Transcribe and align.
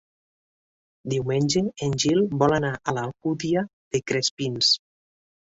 Diumenge 1.13 1.63
en 1.87 1.93
Gil 2.05 2.23
vol 2.45 2.57
anar 2.57 2.73
a 2.77 2.95
l'Alcúdia 2.99 3.65
de 3.99 4.03
Crespins. 4.09 4.75